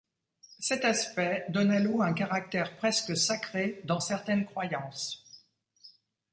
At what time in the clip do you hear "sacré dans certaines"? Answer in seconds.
3.15-4.47